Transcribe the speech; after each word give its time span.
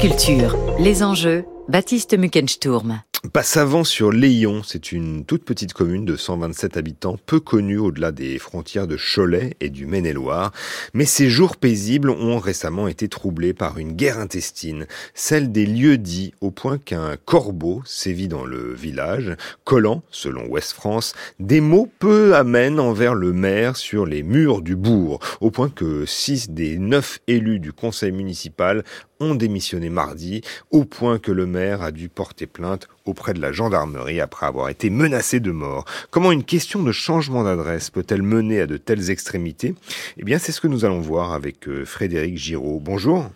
Culture, 0.00 0.56
les 0.78 1.02
enjeux, 1.02 1.44
Baptiste 1.68 2.16
Muckensturm. 2.16 3.00
Passavant 3.32 3.82
sur 3.82 4.12
Léon, 4.12 4.62
c'est 4.64 4.92
une 4.92 5.24
toute 5.24 5.44
petite 5.44 5.72
commune 5.72 6.04
de 6.04 6.14
127 6.14 6.76
habitants, 6.76 7.16
peu 7.26 7.40
connue 7.40 7.78
au-delà 7.78 8.12
des 8.12 8.38
frontières 8.38 8.86
de 8.86 8.96
Cholet 8.96 9.56
et 9.58 9.70
du 9.70 9.86
Maine-et-Loire. 9.86 10.52
Mais 10.94 11.04
ces 11.04 11.28
jours 11.28 11.56
paisibles 11.56 12.10
ont 12.10 12.38
récemment 12.38 12.86
été 12.86 13.08
troublés 13.08 13.54
par 13.54 13.78
une 13.78 13.94
guerre 13.94 14.20
intestine, 14.20 14.86
celle 15.14 15.50
des 15.50 15.66
lieux 15.66 15.98
dits, 15.98 16.32
au 16.40 16.52
point 16.52 16.78
qu'un 16.78 17.16
corbeau 17.16 17.82
sévit 17.84 18.28
dans 18.28 18.44
le 18.44 18.72
village, 18.72 19.34
collant, 19.64 20.04
selon 20.12 20.46
Ouest 20.46 20.72
France, 20.72 21.14
des 21.40 21.60
mots 21.60 21.88
peu 21.98 22.36
amènes 22.36 22.78
envers 22.78 23.14
le 23.14 23.32
maire 23.32 23.76
sur 23.76 24.06
les 24.06 24.22
murs 24.22 24.62
du 24.62 24.76
bourg, 24.76 25.18
au 25.40 25.50
point 25.50 25.70
que 25.70 26.06
six 26.06 26.50
des 26.50 26.78
neuf 26.78 27.18
élus 27.26 27.58
du 27.58 27.72
conseil 27.72 28.12
municipal 28.12 28.84
ont 29.20 29.34
démissionné 29.34 29.90
mardi, 29.90 30.42
au 30.70 30.84
point 30.84 31.18
que 31.18 31.32
le 31.32 31.46
maire 31.46 31.82
a 31.82 31.90
dû 31.90 32.08
porter 32.08 32.46
plainte 32.46 32.88
auprès 33.04 33.34
de 33.34 33.40
la 33.40 33.52
gendarmerie 33.52 34.20
après 34.20 34.46
avoir 34.46 34.68
été 34.68 34.90
menacé 34.90 35.40
de 35.40 35.50
mort. 35.50 35.84
Comment 36.10 36.32
une 36.32 36.44
question 36.44 36.82
de 36.82 36.92
changement 36.92 37.44
d'adresse 37.44 37.90
peut-elle 37.90 38.22
mener 38.22 38.60
à 38.60 38.66
de 38.66 38.76
telles 38.76 39.10
extrémités? 39.10 39.74
Eh 40.18 40.24
bien, 40.24 40.38
c'est 40.38 40.52
ce 40.52 40.60
que 40.60 40.68
nous 40.68 40.84
allons 40.84 41.00
voir 41.00 41.32
avec 41.32 41.68
euh, 41.68 41.84
Frédéric 41.84 42.36
Giraud. 42.36 42.80
Bonjour. 42.82 43.30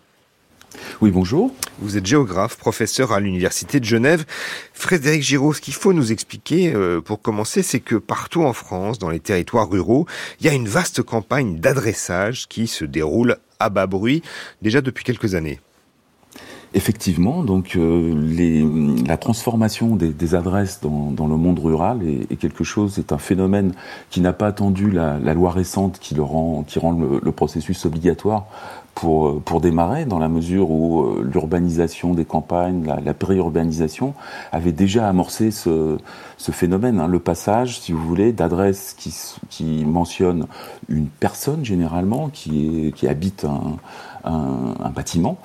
Oui, 1.01 1.11
bonjour. 1.11 1.53
Vous 1.79 1.97
êtes 1.97 2.05
géographe, 2.05 2.57
professeur 2.57 3.11
à 3.11 3.19
l'Université 3.19 3.79
de 3.79 3.85
Genève. 3.85 4.25
Frédéric 4.73 5.21
Giraud, 5.21 5.53
ce 5.53 5.61
qu'il 5.61 5.73
faut 5.73 5.93
nous 5.93 6.11
expliquer 6.11 6.73
euh, 6.73 7.01
pour 7.01 7.21
commencer, 7.21 7.61
c'est 7.61 7.79
que 7.79 7.95
partout 7.95 8.43
en 8.43 8.53
France, 8.53 8.99
dans 8.99 9.09
les 9.09 9.19
territoires 9.19 9.69
ruraux, 9.69 10.07
il 10.39 10.45
y 10.45 10.49
a 10.49 10.53
une 10.53 10.67
vaste 10.67 11.03
campagne 11.03 11.59
d'adressage 11.59 12.47
qui 12.47 12.67
se 12.67 12.85
déroule 12.85 13.37
à 13.59 13.69
bas 13.69 13.87
bruit 13.87 14.23
déjà 14.61 14.81
depuis 14.81 15.03
quelques 15.03 15.35
années. 15.35 15.59
Effectivement, 16.75 17.43
donc 17.43 17.75
euh, 17.75 18.15
les, 18.15 18.65
la 19.05 19.17
transformation 19.17 19.95
des, 19.95 20.09
des 20.09 20.33
adresses 20.33 20.79
dans, 20.81 21.11
dans, 21.11 21.27
le 21.27 21.37
monde 21.37 21.59
rural 21.59 22.01
est, 22.01 22.31
est, 22.31 22.35
quelque 22.35 22.63
chose, 22.63 22.93
c'est 22.95 23.11
un 23.11 23.19
phénomène 23.19 23.73
qui 24.09 24.21
n'a 24.21 24.33
pas 24.33 24.47
attendu 24.47 24.89
la, 24.89 25.19
la, 25.19 25.35
loi 25.35 25.51
récente 25.51 25.99
qui, 25.99 26.15
le 26.15 26.23
rend, 26.23 26.63
qui 26.67 26.79
rend 26.79 26.93
le, 26.93 27.21
le 27.21 27.31
processus 27.31 27.85
obligatoire 27.85 28.47
pour, 28.95 29.27
euh, 29.27 29.41
pour 29.43 29.61
démarrer, 29.61 30.05
dans 30.05 30.17
la 30.17 30.29
mesure 30.29 30.71
où 30.71 31.03
euh, 31.03 31.29
l'urbanisation 31.31 32.15
des 32.15 32.25
campagnes, 32.25 32.83
la, 32.85 32.99
la 32.99 33.13
périurbanisation 33.13 34.15
avait 34.51 34.71
déjà 34.71 35.07
amorcé 35.07 35.51
ce, 35.51 35.97
ce 36.37 36.51
phénomène, 36.51 36.99
hein, 36.99 37.07
le 37.07 37.19
passage, 37.19 37.79
si 37.81 37.91
vous 37.91 38.03
voulez, 38.03 38.33
d'adresses 38.33 38.95
qui, 38.97 39.13
qui 39.49 39.85
mentionnent 39.85 40.47
une 40.89 41.07
personne 41.07 41.63
généralement 41.63 42.29
qui, 42.29 42.87
est, 42.87 42.91
qui 42.93 43.07
habite 43.07 43.45
un, 43.45 43.77
un, 44.23 44.89
bâtiment 44.89 45.39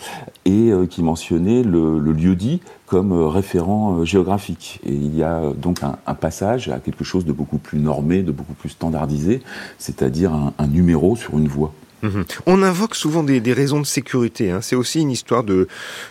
et 0.44 0.70
euh, 0.70 0.86
qui 0.86 1.02
mentionnait 1.02 1.62
le, 1.62 1.98
le 1.98 2.12
lieu 2.12 2.36
dit 2.36 2.60
comme 2.86 3.12
euh, 3.12 3.28
référent 3.28 3.98
euh, 3.98 4.04
géographique. 4.04 4.80
Et 4.84 4.92
il 4.92 5.16
y 5.16 5.22
a 5.22 5.52
donc 5.56 5.80
un, 5.82 6.14
passage 6.14 6.68
à 6.68 6.78
quelque 6.80 7.04
chose 7.04 7.24
de 7.24 7.32
beaucoup 7.32 7.58
plus 7.58 7.78
normé, 7.78 8.22
de 8.22 8.32
beaucoup 8.32 8.54
plus 8.54 8.70
standardisé, 8.70 9.40
c'est-à-dire 9.78 10.32
un, 10.32 10.66
numéro 10.66 11.16
sur 11.16 11.38
une 11.38 11.48
voie. 11.48 11.72
Mmh. 12.02 12.22
On 12.46 12.62
invoque 12.62 12.94
souvent 12.94 13.22
des, 13.22 13.40
raisons 13.52 13.80
de 13.80 13.86
sécurité. 13.86 14.50
Hein. 14.50 14.60
C'est 14.62 14.76
aussi 14.76 15.00
une 15.00 15.10
histoire 15.10 15.44
de, 15.44 15.68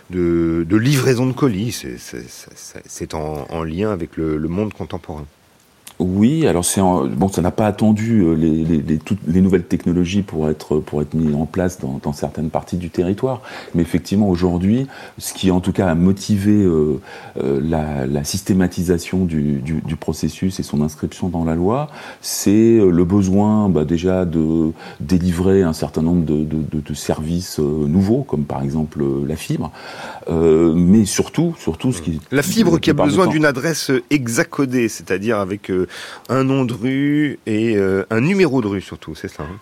livraison 0.09 1.25
de 1.25 1.33
colis. 1.33 1.85
C'est 1.97 3.13
en, 3.13 3.47
en, 3.49 3.63
lien 3.63 3.91
avec 3.91 4.17
le 4.17 4.47
monde 4.47 4.73
contemporain. 4.73 5.25
Oui, 5.99 6.45
alors 6.45 6.63
c'est 6.63 6.79
bon, 6.79 7.27
ça 7.27 7.41
n'a 7.41 7.49
pas 7.49 7.65
attendu 7.65 8.21
euh, 8.21 8.33
les, 8.35 8.99
toutes 8.99 9.17
les 9.25 9.41
nouvelles 9.41 9.63
technologies 9.63 10.21
pour 10.21 10.47
être 10.47 10.77
pour 10.77 11.01
être 11.01 11.15
mis 11.15 11.33
en 11.33 11.47
place 11.47 11.79
dans, 11.79 12.13
certaines 12.13 12.51
parties 12.51 12.77
du 12.77 12.91
territoire. 12.91 13.41
Mais 13.73 13.81
effectivement, 13.81 14.29
aujourd'hui, 14.29 14.85
ce 15.17 15.33
qui 15.33 15.49
en 15.49 15.59
tout 15.59 15.71
cas 15.71 15.87
a 15.87 15.95
motivé 15.95 16.51
euh, 16.51 17.01
euh, 17.43 17.59
la, 18.07 18.23
systématisation 18.23 19.25
du, 19.25 19.61
du, 19.61 19.95
processus 19.95 20.59
et 20.59 20.63
son 20.63 20.81
inscription 20.81 21.29
dans 21.29 21.43
la 21.43 21.55
loi, 21.55 21.89
c'est 22.21 22.77
le 22.77 23.03
besoin 23.03 23.67
bah, 23.69 23.83
déjà 23.83 24.25
de 24.25 24.71
délivrer 24.99 25.63
un 25.63 25.73
certain 25.73 26.03
nombre 26.03 26.25
de, 26.25 26.43
de, 26.43 26.93
services 26.93 27.59
nouveaux, 27.59 28.23
comme 28.23 28.43
par 28.43 28.63
exemple 28.63 29.03
la 29.27 29.35
fibre, 29.35 29.71
mais 30.29 31.05
surtout, 31.05 31.55
surtout 31.59 31.91
ce 31.91 32.01
qui 32.01 32.19
la 32.31 32.43
fibre 32.43 32.79
qui 32.79 32.89
a 32.89 32.93
besoin 32.93 33.27
d'une 33.27 33.45
adresse 33.45 33.91
hexacodée, 34.09 34.89
c'est-à-dire 34.89 35.37
avec 35.37 35.71
un 36.29 36.43
nom 36.43 36.65
de 36.65 36.73
rue 36.73 37.39
et 37.45 37.75
euh, 37.77 38.05
un 38.09 38.21
numéro 38.21 38.61
de 38.61 38.67
rue 38.67 38.81
surtout, 38.81 39.15
c'est 39.15 39.27
ça 39.27 39.43
hein 39.43 39.59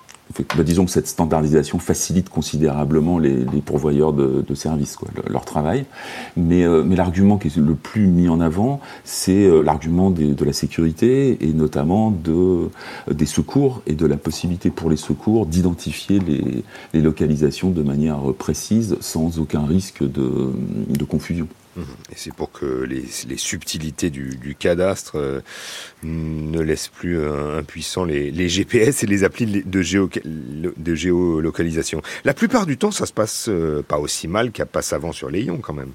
bah, 0.57 0.63
disons 0.63 0.85
que 0.85 0.91
cette 0.91 1.07
standardisation 1.07 1.79
facilite 1.79 2.29
considérablement 2.29 3.19
les, 3.19 3.45
pourvoyeurs 3.63 4.13
de, 4.13 4.55
services, 4.55 4.97
leur 5.29 5.45
travail. 5.45 5.85
Mais, 6.35 6.63
euh, 6.63 6.83
mais 6.83 6.95
l'argument 6.95 7.37
qui 7.37 7.47
est 7.47 7.57
le 7.57 7.75
plus 7.75 8.07
mis 8.07 8.27
en 8.27 8.39
avant, 8.39 8.79
c'est 9.03 9.45
euh, 9.45 9.61
l'argument 9.61 10.09
de 10.11 10.45
la 10.45 10.53
sécurité 10.53 11.37
et 11.41 11.53
notamment 11.53 12.11
de, 12.11 12.69
des 13.11 13.25
secours 13.25 13.81
et 13.87 13.93
de 13.93 14.05
la 14.05 14.17
possibilité 14.17 14.69
pour 14.69 14.89
les 14.89 14.97
secours 14.97 15.45
d'identifier 15.45 16.19
les, 16.19 16.63
localisations 17.01 17.69
de 17.69 17.83
manière 17.83 18.19
précise 18.37 18.97
sans 18.99 19.39
aucun 19.39 19.65
risque 19.65 20.03
de 20.03 21.03
confusion. 21.07 21.47
Mmh. 21.75 21.81
Et 22.11 22.15
c'est 22.15 22.33
pour 22.33 22.51
que 22.51 22.83
les, 22.83 23.05
subtilités 23.37 24.09
du, 24.09 24.55
cadastre 24.57 25.17
euh, 25.17 25.41
ne 26.03 26.61
laissent 26.61 26.87
plus 26.87 27.19
euh, 27.19 27.59
impuissants 27.59 28.05
les, 28.05 28.49
GPS 28.49 29.03
et 29.03 29.07
les 29.07 29.23
applis 29.23 29.63
de 29.65 30.95
géolocalisation. 30.95 32.01
La 32.23 32.33
plupart 32.33 32.65
du 32.65 32.77
temps, 32.77 32.91
ça 32.91 33.05
se 33.05 33.13
passe 33.13 33.47
euh, 33.49 33.81
pas 33.81 33.97
aussi 33.97 34.27
mal 34.27 34.51
qu'à 34.51 34.65
Passavant 34.65 35.11
sur 35.11 35.29
Léon 35.29 35.57
quand 35.57 35.73
même. 35.73 35.91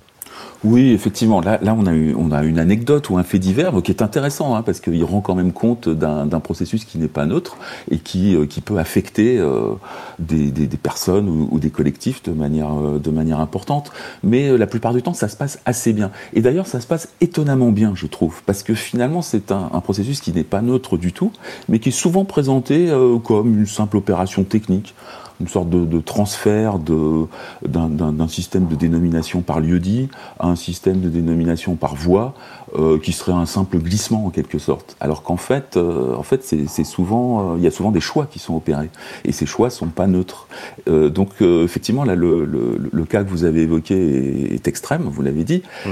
Oui, 0.62 0.92
effectivement. 0.92 1.40
Là, 1.40 1.58
là, 1.62 1.74
on 1.78 1.86
a 1.86 1.94
eu, 1.94 2.14
on 2.14 2.32
a 2.32 2.42
une 2.44 2.58
anecdote 2.58 3.08
ou 3.08 3.16
un 3.16 3.22
fait 3.22 3.38
divers 3.38 3.80
qui 3.82 3.90
est 3.90 4.02
intéressant 4.02 4.54
hein, 4.54 4.62
parce 4.62 4.80
qu'il 4.80 5.02
rend 5.04 5.22
quand 5.22 5.34
même 5.34 5.52
compte 5.52 5.88
d'un 5.88 6.40
processus 6.40 6.84
qui 6.84 6.98
n'est 6.98 7.08
pas 7.08 7.24
neutre 7.24 7.56
et 7.90 7.98
qui, 7.98 8.36
euh, 8.36 8.44
qui 8.44 8.60
peut 8.60 8.78
affecter 8.78 9.38
euh, 9.38 9.72
des, 10.18 10.50
des, 10.50 10.66
des, 10.66 10.76
personnes 10.76 11.28
ou, 11.28 11.48
ou, 11.50 11.58
des 11.58 11.70
collectifs 11.70 12.22
de 12.22 12.32
manière, 12.32 12.72
euh, 12.78 12.98
de 12.98 13.10
manière 13.10 13.40
importante. 13.40 13.90
Mais 14.22 14.50
euh, 14.50 14.56
la 14.56 14.66
plupart 14.66 14.92
du 14.92 15.02
temps, 15.02 15.14
ça 15.14 15.28
se 15.28 15.36
passe 15.36 15.60
assez 15.64 15.94
bien. 15.94 16.10
Et 16.34 16.42
d'ailleurs, 16.42 16.66
ça 16.66 16.80
se 16.80 16.86
passe 16.86 17.08
étonnamment 17.22 17.72
bien, 17.72 17.92
je 17.94 18.06
trouve, 18.06 18.42
parce 18.44 18.62
que 18.62 18.74
finalement, 18.74 19.22
c'est 19.22 19.52
un, 19.52 19.70
un, 19.72 19.80
processus 19.80 20.20
qui 20.20 20.32
n'est 20.32 20.44
pas 20.44 20.60
neutre 20.60 20.98
du 20.98 21.12
tout, 21.14 21.32
mais 21.68 21.78
qui 21.78 21.88
est 21.88 21.92
souvent 21.92 22.26
présenté 22.26 22.90
euh, 22.90 23.18
comme 23.18 23.60
une 23.60 23.66
simple 23.66 23.96
opération 23.96 24.44
technique 24.44 24.94
une 25.40 25.48
sorte 25.48 25.70
de, 25.70 26.00
transfert 26.00 26.78
d'un 26.78 28.28
système 28.28 28.66
de 28.66 28.74
dénomination 28.74 29.40
par 29.40 29.60
lieu-dit 29.60 30.08
à 30.38 30.48
un 30.48 30.56
système 30.56 31.00
de 31.00 31.08
dénomination 31.08 31.74
par 31.74 31.94
voie, 31.94 32.34
euh, 32.76 32.98
qui 32.98 33.12
serait 33.12 33.32
un 33.32 33.46
simple 33.46 33.78
glissement 33.78 34.26
en 34.26 34.30
quelque 34.30 34.58
sorte. 34.58 34.96
Alors 35.00 35.22
qu'en 35.22 35.36
fait, 35.36 35.76
euh, 35.76 36.14
en 36.14 36.22
fait, 36.22 36.44
c'est 36.44 36.84
souvent, 36.84 37.54
euh, 37.54 37.58
il 37.58 37.64
y 37.64 37.66
a 37.66 37.70
souvent 37.70 37.90
des 37.90 38.00
choix 38.00 38.26
qui 38.30 38.38
sont 38.38 38.54
opérés, 38.54 38.90
et 39.24 39.32
ces 39.32 39.46
choix 39.46 39.70
sont 39.70 39.88
pas 39.88 40.06
neutres. 40.06 40.46
Euh, 40.88 41.08
donc 41.08 41.30
euh, 41.42 41.64
effectivement, 41.64 42.04
là, 42.04 42.14
le, 42.14 42.44
le, 42.44 42.80
le, 42.90 43.04
cas 43.04 43.24
que 43.24 43.30
vous 43.30 43.44
avez 43.44 43.62
évoqué 43.62 43.94
est, 43.94 44.54
est 44.54 44.68
extrême, 44.68 45.02
vous 45.02 45.22
l'avez 45.22 45.44
dit. 45.44 45.62
Mmh. 45.84 45.90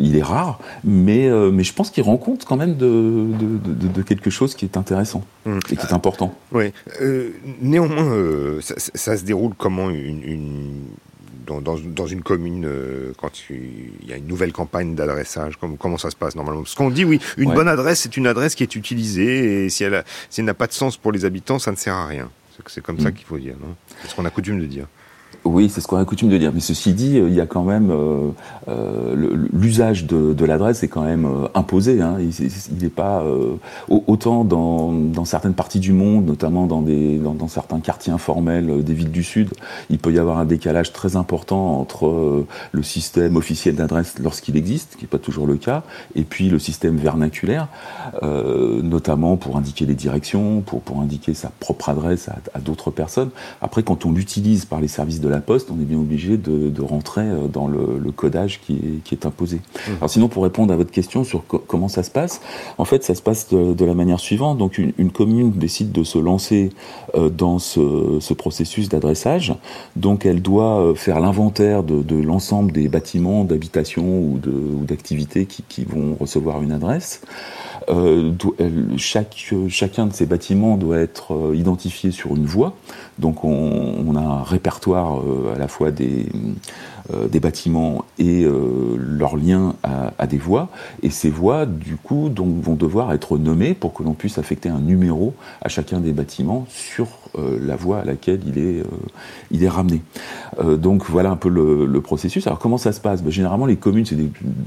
il 0.00 0.16
est 0.16 0.22
rare, 0.22 0.58
mais 0.84 1.30
mais 1.50 1.64
je 1.64 1.72
pense 1.72 1.90
qu'il 1.90 2.02
rend 2.02 2.16
compte 2.16 2.44
quand 2.44 2.56
même 2.56 2.76
de, 2.76 2.86
de, 2.86 3.72
de, 3.72 3.88
de, 3.88 4.02
quelque 4.02 4.30
chose 4.30 4.54
qui 4.54 4.64
est 4.64 4.76
intéressant 4.76 5.22
mmh. 5.46 5.58
et 5.70 5.76
qui 5.76 5.86
est 5.86 5.92
important. 5.92 6.34
Oui. 6.52 6.72
néanmoins 7.60 8.60
ça, 8.60 8.74
ça, 8.76 9.16
se 9.16 9.24
déroule 9.24 9.52
comment 9.56 9.90
une, 9.90 10.22
une 10.22 10.82
dans, 11.46 11.60
dans, 11.60 11.76
dans, 11.78 12.06
une 12.06 12.22
commune 12.22 12.64
euh, 12.66 13.12
quand 13.18 13.30
il 13.50 14.08
y 14.08 14.12
a 14.12 14.16
une 14.16 14.26
nouvelle 14.26 14.52
campagne 14.52 14.94
d'adressage 14.94 15.56
comment, 15.58 15.76
comment 15.76 15.98
ça 15.98 16.10
se 16.10 16.16
passe 16.16 16.34
normalement? 16.36 16.62
Parce 16.62 16.74
qu'on 16.74 16.90
dit 16.90 17.04
oui, 17.04 17.20
une 17.36 17.50
ouais. 17.50 17.54
bonne 17.54 17.68
adresse 17.68 18.00
c'est 18.00 18.16
une 18.16 18.26
adresse 18.26 18.54
qui 18.54 18.62
est 18.62 18.74
utilisée 18.76 19.64
et 19.64 19.70
si 19.70 19.84
elle, 19.84 20.04
si 20.30 20.40
elle 20.40 20.46
n'a 20.46 20.54
pas 20.54 20.66
de 20.66 20.72
sens 20.72 20.96
pour 20.96 21.12
les 21.12 21.24
habitants, 21.24 21.58
ça 21.58 21.70
ne 21.70 21.76
sert 21.76 21.94
à 21.94 22.06
rien. 22.06 22.30
C'est 22.66 22.82
comme 22.82 22.96
mmh. 22.96 23.00
ça 23.00 23.12
qu'il 23.12 23.26
faut 23.26 23.38
dire, 23.38 23.56
non? 23.60 23.74
C'est 24.02 24.10
ce 24.10 24.14
qu'on 24.14 24.24
a 24.24 24.30
coutume 24.30 24.60
de 24.60 24.66
dire. 24.66 24.86
Oui, 25.44 25.68
c'est 25.68 25.80
ce 25.80 25.86
qu'on 25.86 25.96
a 25.96 26.04
coutume 26.04 26.28
de 26.28 26.38
dire. 26.38 26.52
Mais 26.54 26.60
ceci 26.60 26.92
dit, 26.92 27.16
il 27.16 27.34
y 27.34 27.40
a 27.40 27.46
quand 27.46 27.64
même 27.64 27.90
euh, 27.90 28.28
euh, 28.68 29.48
l'usage 29.52 30.06
de, 30.06 30.44
l'adresse 30.44 30.82
est 30.82 30.88
quand 30.88 31.02
même 31.02 31.24
euh, 31.24 31.48
imposé. 31.54 32.00
Hein. 32.00 32.16
Il 32.20 32.82
n'est 32.82 32.88
pas 32.88 33.22
euh, 33.22 33.56
autant 33.88 34.44
dans, 34.44 35.24
certaines 35.24 35.54
parties 35.54 35.80
du 35.80 35.92
monde, 35.92 36.26
notamment 36.26 36.66
dans, 36.66 37.48
certains 37.48 37.80
quartiers 37.80 38.12
informels 38.12 38.70
euh, 38.70 38.82
des 38.82 38.94
villes 38.94 39.10
du 39.10 39.22
sud, 39.22 39.50
il 39.90 39.98
peut 39.98 40.12
y 40.12 40.18
avoir 40.18 40.38
un 40.38 40.44
décalage 40.44 40.92
très 40.92 41.16
important 41.16 41.80
entre 41.80 42.06
euh, 42.06 42.46
le 42.72 42.82
système 42.82 43.36
officiel 43.36 43.74
d'adresse 43.74 44.14
lorsqu'il 44.22 44.56
existe, 44.56 44.96
qui 44.96 45.04
n'est 45.04 45.08
pas 45.08 45.18
toujours 45.18 45.46
le 45.46 45.56
cas, 45.56 45.82
et 46.14 46.22
puis 46.22 46.48
le 46.48 46.58
système 46.58 46.96
vernaculaire, 46.96 47.68
notamment 48.22 49.36
pour 49.36 49.56
indiquer 49.56 49.86
les 49.86 49.94
directions, 49.94 50.60
pour, 50.60 50.80
pour 50.80 51.00
indiquer 51.00 51.34
sa 51.34 51.50
propre 51.60 51.88
adresse 51.88 52.28
à, 52.28 52.36
à 52.54 52.60
d'autres 52.60 52.90
personnes. 52.90 53.30
Après, 53.60 53.82
quand 53.82 54.06
on 54.06 54.12
l'utilise 54.12 54.64
par 54.64 54.80
les 54.80 54.88
services 54.88 55.20
de 55.24 55.28
la 55.28 55.40
Poste, 55.40 55.70
on 55.70 55.80
est 55.80 55.84
bien 55.84 55.98
obligé 55.98 56.36
de, 56.36 56.82
rentrer 56.82 57.22
euh, 57.22 57.48
dans 57.48 57.66
le, 57.66 58.12
codage 58.14 58.60
qui 58.60 59.00
est, 59.10 59.26
imposé. 59.26 59.56
Mmh. 59.56 59.90
Alors 59.98 60.10
sinon, 60.10 60.28
pour 60.28 60.42
répondre 60.42 60.72
à 60.72 60.76
votre 60.76 60.90
question 60.90 61.24
sur 61.24 61.44
comment 61.46 61.88
ça 61.88 62.02
se 62.02 62.10
passe, 62.10 62.40
en 62.78 62.84
fait, 62.84 63.02
ça 63.02 63.14
se 63.14 63.22
passe 63.22 63.48
de, 63.48 63.84
la 63.84 63.94
manière 63.94 64.20
suivante. 64.20 64.58
Donc, 64.58 64.78
une, 64.78 65.10
commune 65.10 65.50
décide 65.52 65.92
de 65.92 66.04
se 66.04 66.18
lancer 66.18 66.70
euh, 67.14 67.30
dans 67.30 67.58
ce, 67.58 68.34
processus 68.34 68.88
d'adressage. 68.88 69.54
Donc, 69.96 70.26
elle 70.26 70.42
doit 70.42 70.92
faire 70.96 71.20
l'inventaire 71.20 71.82
de, 71.82 72.16
l'ensemble 72.16 72.72
des 72.72 72.88
bâtiments 72.88 73.44
d'habitation 73.44 74.04
ou 74.04 74.40
d'activités 74.84 75.46
qui, 75.46 75.62
qui, 75.68 75.84
vont 75.84 76.16
recevoir 76.18 76.62
une 76.62 76.72
adresse. 76.72 77.20
Euh, 77.88 78.32
chaque, 78.96 79.52
chacun 79.68 80.06
de 80.06 80.12
ces 80.12 80.26
bâtiments 80.26 80.76
doit 80.76 80.98
être 80.98 81.34
euh, 81.34 81.56
identifié 81.56 82.10
sur 82.10 82.34
une 82.34 82.46
voie. 82.46 82.74
Donc 83.18 83.44
on, 83.44 84.16
a 84.16 84.20
un 84.20 84.42
répertoire 84.42 85.13
euh, 85.18 85.54
à 85.54 85.58
la 85.58 85.68
fois 85.68 85.90
des, 85.90 86.26
des 87.30 87.40
bâtiments 87.40 88.04
et 88.18 88.46
leurs 88.96 89.36
liens 89.36 89.74
à, 89.82 90.26
des 90.26 90.38
voies. 90.38 90.68
Et 91.02 91.10
ces 91.10 91.28
voies, 91.28 91.66
du 91.66 91.96
coup, 91.96 92.30
donc, 92.30 92.62
vont 92.62 92.76
devoir 92.76 93.12
être 93.12 93.36
nommées 93.36 93.74
pour 93.74 93.92
que 93.92 94.02
l'on 94.02 94.14
puisse 94.14 94.38
affecter 94.38 94.70
un 94.70 94.80
numéro 94.80 95.34
à 95.60 95.68
chacun 95.68 96.00
des 96.00 96.12
bâtiments 96.12 96.64
sur 96.68 97.08
la 97.36 97.76
voie 97.76 97.98
à 97.98 98.04
laquelle 98.04 98.40
il 98.46 98.58
est, 98.58 98.82
il 99.50 99.62
est 99.64 99.68
ramené. 99.68 100.00
donc 100.78 101.04
voilà 101.10 101.30
un 101.30 101.36
peu 101.36 101.50
le, 101.50 102.00
processus. 102.00 102.46
Alors 102.46 102.58
comment 102.58 102.78
ça 102.78 102.92
se 102.92 103.00
passe? 103.00 103.22
Ben, 103.22 103.30
Généralement, 103.30 103.66
les 103.66 103.76
communes, 103.76 104.06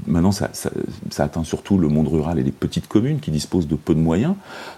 maintenant 0.06 0.32
ça, 0.32 0.50
ça, 0.52 0.70
ça 1.10 1.24
atteint 1.24 1.44
surtout 1.44 1.78
le 1.78 1.88
monde 1.88 2.08
rural 2.08 2.38
et 2.38 2.42
les 2.42 2.52
petites 2.52 2.88
communes 2.88 3.20
qui 3.20 3.30
disposent 3.30 3.66
de 3.66 3.74
peu 3.74 3.94
de 3.94 4.00
moyens. 4.00 4.34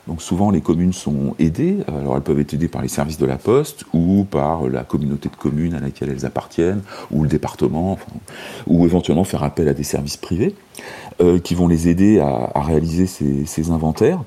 Donc 0.06 0.22
souvent 0.22 0.50
les 0.50 0.60
communes 0.60 0.92
sont 0.92 1.34
aidées. 1.38 1.78
Alors 1.88 2.16
elles 2.16 2.22
peuvent 2.22 2.40
être 2.40 2.54
aidées 2.54 2.68
par 2.68 2.82
les 2.82 2.88
services 2.88 3.18
de 3.18 3.26
la 3.26 3.36
poste 3.36 3.84
ou 3.92 4.24
par 4.24 4.68
la 4.68 4.84
communauté 4.84 5.28
de 5.28 5.36
communes 5.36 5.49
à 5.74 5.80
laquelle 5.80 6.10
elles 6.10 6.26
appartiennent 6.26 6.82
ou 7.10 7.22
le 7.22 7.28
département, 7.28 7.98
ou 8.66 8.86
éventuellement 8.86 9.24
faire 9.24 9.42
appel 9.42 9.68
à 9.68 9.74
des 9.74 9.84
services 9.84 10.16
privés. 10.16 10.54
Euh, 11.20 11.38
qui 11.38 11.54
vont 11.54 11.68
les 11.68 11.88
aider 11.88 12.18
à, 12.18 12.62
réaliser 12.62 13.06
ces, 13.06 13.70
inventaires. 13.70 14.22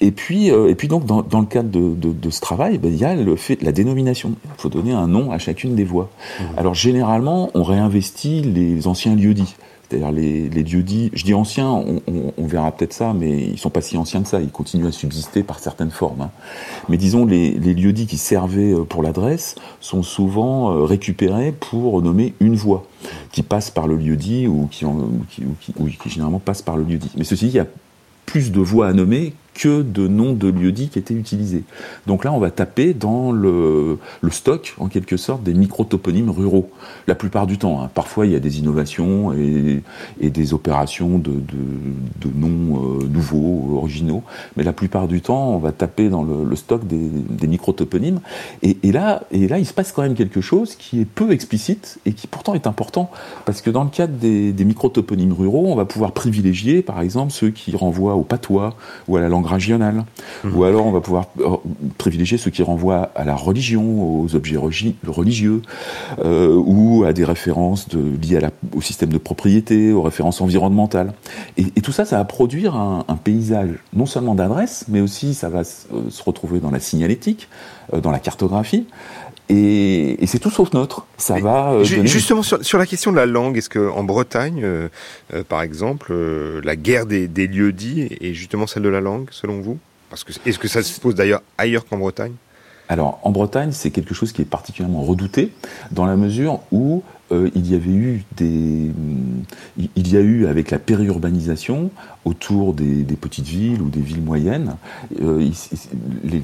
Et 0.00 0.10
puis, 0.10 0.50
euh, 0.50 0.70
et 0.70 0.74
puis 0.74 0.88
donc 0.88 1.04
dans, 1.04 1.40
le 1.40 1.46
cadre 1.46 1.68
de, 1.68 2.30
ce 2.30 2.40
travail, 2.40 2.78
ben, 2.78 2.90
il 2.90 2.98
y 2.98 3.04
a 3.04 3.14
le 3.14 3.36
fait 3.36 3.60
la 3.62 3.70
dénomination. 3.70 4.32
Il 4.46 4.50
faut 4.62 4.70
donner 4.70 4.92
un 4.92 5.06
nom 5.08 5.30
à 5.30 5.38
chacune 5.38 5.74
des 5.74 5.84
voies. 5.84 6.08
Mmh. 6.40 6.44
Alors 6.56 6.74
généralement, 6.74 7.50
on 7.52 7.62
réinvestit 7.62 8.40
les 8.40 8.86
anciens 8.86 9.14
lieux-dits. 9.14 9.56
C'est-à-dire 9.88 10.12
les, 10.12 10.50
les 10.50 10.62
lieux-dits, 10.62 11.10
je 11.14 11.24
dis 11.24 11.32
anciens, 11.32 11.66
on, 11.66 12.46
verra 12.46 12.72
peut-être 12.72 12.92
ça, 12.92 13.14
mais 13.14 13.38
ils 13.38 13.58
sont 13.58 13.70
pas 13.70 13.80
si 13.80 13.96
anciens 13.96 14.22
que 14.22 14.28
ça, 14.28 14.40
ils 14.40 14.50
continuent 14.50 14.86
à 14.86 14.92
subsister 14.92 15.42
par 15.42 15.60
certaines 15.60 15.90
formes. 15.90 16.22
Hein. 16.22 16.30
Mais 16.90 16.98
disons, 16.98 17.24
les, 17.24 17.52
lieux-dits 17.52 18.06
qui 18.06 18.18
servaient 18.18 18.72
euh, 18.72 18.84
pour 18.84 19.02
l'adresse 19.02 19.54
sont 19.80 20.02
souvent 20.02 20.72
euh, 20.72 20.84
récupérés 20.84 21.52
pour 21.52 22.02
nommer 22.02 22.34
une 22.40 22.54
voie 22.54 22.84
qui 23.32 23.42
passe 23.42 23.70
par 23.70 23.86
le 23.86 23.96
lieu-dit 23.96 24.46
ou 24.46 24.68
qui, 24.70 24.84
qui, 25.30 25.96
qui, 25.96 26.10
généralement 26.10 26.38
passe 26.38 26.60
par 26.60 26.76
le 26.76 26.84
lieu-dit. 26.84 27.10
Mais 27.16 27.24
ceci, 27.24 27.46
il 27.46 27.54
y 27.54 27.58
a 27.58 27.66
plus 28.26 28.52
de 28.52 28.60
voies 28.60 28.88
à 28.88 28.92
nommer 28.92 29.32
que 29.58 29.82
de 29.82 30.06
noms 30.06 30.34
de 30.34 30.48
lieux-dits 30.48 30.88
qui 30.88 31.00
étaient 31.00 31.14
utilisés. 31.14 31.64
Donc 32.06 32.24
là, 32.24 32.32
on 32.32 32.38
va 32.38 32.50
taper 32.50 32.94
dans 32.94 33.32
le, 33.32 33.98
stock, 34.30 34.74
en 34.78 34.86
quelque 34.86 35.16
sorte, 35.16 35.42
des 35.42 35.52
micro-toponymes 35.52 36.30
ruraux. 36.30 36.70
La 37.08 37.16
plupart 37.16 37.48
du 37.48 37.58
temps. 37.58 37.82
Hein. 37.82 37.90
Parfois, 37.92 38.26
il 38.26 38.32
y 38.32 38.36
a 38.36 38.40
des 38.40 38.60
innovations 38.60 39.32
et, 39.32 39.82
des 40.20 40.54
opérations 40.54 41.18
de, 41.18 41.32
noms 42.34 43.00
euh, 43.00 43.08
nouveaux, 43.08 43.78
originaux. 43.78 44.22
Mais 44.56 44.62
la 44.62 44.72
plupart 44.72 45.08
du 45.08 45.20
temps, 45.20 45.54
on 45.54 45.58
va 45.58 45.72
taper 45.72 46.08
dans 46.08 46.22
le, 46.22 46.56
stock 46.56 46.86
des, 46.86 47.48
micro-toponymes. 47.48 48.20
Et, 48.62 48.92
là, 48.92 49.24
et 49.32 49.48
là, 49.48 49.58
il 49.58 49.66
se 49.66 49.74
passe 49.74 49.90
quand 49.90 50.02
même 50.02 50.14
quelque 50.14 50.40
chose 50.40 50.76
qui 50.76 51.00
est 51.00 51.04
peu 51.04 51.32
explicite 51.32 51.98
et 52.06 52.12
qui 52.12 52.28
pourtant 52.28 52.54
est 52.54 52.68
important. 52.68 53.10
Parce 53.44 53.60
que 53.60 53.70
dans 53.70 53.82
le 53.82 53.90
cadre 53.90 54.14
des, 54.14 54.52
des 54.52 54.64
micro-toponymes 54.64 55.32
ruraux, 55.32 55.66
on 55.66 55.74
va 55.74 55.84
pouvoir 55.84 56.12
privilégier, 56.12 56.82
par 56.82 57.00
exemple, 57.00 57.32
ceux 57.32 57.50
qui 57.50 57.74
renvoient 57.74 58.14
au 58.14 58.22
patois 58.22 58.76
ou 59.08 59.16
à 59.16 59.20
la 59.20 59.28
langue 59.28 59.47
régionale. 59.48 60.04
Mhm. 60.44 60.56
Ou 60.56 60.64
alors 60.64 60.86
on 60.86 60.92
va 60.92 61.00
pouvoir 61.00 61.26
euh, 61.40 61.56
privilégier 61.98 62.38
ceux 62.38 62.50
qui 62.50 62.62
renvoient 62.62 63.10
à 63.14 63.24
la 63.24 63.34
religion, 63.34 64.22
aux 64.22 64.34
objets 64.34 64.56
religieux, 64.56 65.62
euh, 66.24 66.54
ou 66.54 67.04
à 67.04 67.12
des 67.12 67.24
références 67.24 67.88
de, 67.88 68.16
liées 68.20 68.36
à 68.36 68.40
la, 68.40 68.50
au 68.74 68.80
système 68.80 69.10
de 69.10 69.18
propriété, 69.18 69.92
aux 69.92 70.02
références 70.02 70.40
environnementales. 70.40 71.12
Et, 71.56 71.80
tout 71.80 71.92
ça, 71.92 72.04
ça 72.04 72.18
va 72.18 72.24
produire 72.24 72.76
un, 72.76 73.04
paysage 73.24 73.70
non 73.94 74.06
seulement 74.06 74.34
d'adresses, 74.34 74.84
mais 74.88 75.00
aussi 75.00 75.34
ça 75.34 75.48
va 75.48 75.64
se 75.64 76.22
retrouver 76.22 76.60
dans 76.60 76.70
la 76.70 76.80
signalétique, 76.80 77.48
euh, 77.94 78.00
dans 78.00 78.10
la 78.10 78.18
cartographie. 78.18 78.86
Et, 79.48 80.18
c'est 80.26 80.38
tout 80.38 80.50
sauf 80.50 80.72
neutre. 80.72 81.06
Ça 81.16 81.38
va. 81.40 81.72
Euh, 81.72 81.84
justement 81.84 82.42
sur, 82.42 82.78
la 82.78 82.86
question 82.86 83.12
de 83.12 83.16
la 83.16 83.26
langue, 83.26 83.56
est-ce 83.56 83.70
que 83.70 83.90
en 83.90 84.04
Bretagne, 84.04 84.60
euh, 84.62 84.88
euh, 85.32 85.42
par 85.42 85.62
exemple, 85.62 86.14
la 86.62 86.76
guerre 86.76 87.06
des, 87.06 87.28
des 87.28 87.46
lieux 87.46 87.72
dits 87.72 88.08
est 88.20 88.34
justement 88.34 88.66
celle 88.66 88.82
de 88.82 88.88
la 88.88 89.00
langue, 89.00 89.28
selon 89.30 89.60
vous? 89.60 89.78
Parce 90.10 90.24
que 90.24 90.32
est-ce 90.46 90.58
que 90.58 90.68
ça 90.68 90.82
se 90.82 91.00
pose 91.00 91.14
d'ailleurs 91.14 91.42
ailleurs 91.56 91.86
qu'en 91.86 91.98
Bretagne? 91.98 92.34
Alors, 92.88 93.20
en 93.22 93.30
Bretagne, 93.30 93.72
c'est 93.72 93.90
quelque 93.90 94.14
chose 94.14 94.32
qui 94.32 94.42
est 94.42 94.46
particulièrement 94.46 95.02
redouté, 95.02 95.52
dans 95.90 96.06
la 96.06 96.16
mesure 96.16 96.60
où 96.72 97.02
euh, 97.30 97.50
il 97.54 97.70
y 97.70 97.74
avait 97.74 97.90
eu 97.90 98.24
des, 98.36 98.90
il 99.76 100.08
y 100.12 100.16
a 100.16 100.20
eu 100.20 100.46
avec 100.46 100.70
la 100.70 100.78
périurbanisation 100.78 101.90
autour 102.24 102.72
des, 102.72 103.04
petites 103.20 103.46
villes 103.46 103.82
ou 103.82 103.88
des 103.88 104.00
villes 104.00 104.22
moyennes, 104.22 104.76
euh, 105.20 105.42
il, 105.42 106.42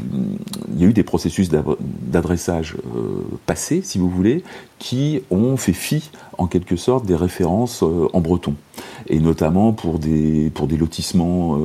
y 0.77 0.85
a 0.85 0.87
eu 0.87 0.93
des 0.93 1.03
processus 1.03 1.49
d'adressage 1.49 2.77
euh, 2.97 3.23
passés, 3.47 3.81
si 3.83 3.99
vous 3.99 4.11
voulez, 4.11 4.43
qui 4.79 5.23
ont 5.31 5.57
fait 5.57 5.73
fi, 5.73 6.11
en 6.37 6.47
quelque 6.47 6.77
sorte, 6.77 7.07
des 7.07 7.17
références 7.17 7.83
en 7.83 8.21
breton 8.21 8.55
et 9.09 9.19
notamment 9.19 9.73
pour 9.73 9.99
des, 9.99 10.51
pour 10.55 10.67
des 10.67 10.77
lotissements 10.77 11.59